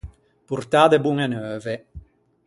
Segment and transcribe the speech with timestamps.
[0.49, 1.75] Portâ de boñe neuve.